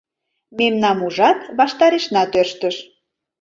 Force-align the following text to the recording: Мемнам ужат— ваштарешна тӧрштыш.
Мемнам 0.57 0.99
ужат— 1.05 1.39
ваштарешна 1.57 2.23
тӧрштыш. 2.31 2.75